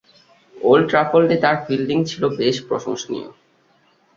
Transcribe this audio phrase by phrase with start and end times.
[0.55, 3.29] Old ট্রাফোর্ডে তার fielding ছিল বেশ প্রশংসনীয়।